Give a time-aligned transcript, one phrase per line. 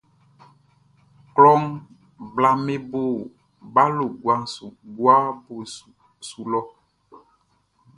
[1.33, 1.51] Klɔ
[2.33, 3.01] blaʼm be bo
[3.73, 4.05] balo
[4.95, 5.55] guabo
[6.27, 6.61] su lɔ.